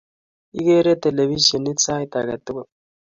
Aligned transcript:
Igeere 0.57 0.93
telefishionit 1.03 1.77
sait 1.85 2.13
age 2.19 2.35
tugul 2.45 2.67